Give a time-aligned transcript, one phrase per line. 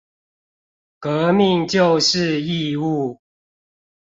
[0.99, 3.19] 革命就是義務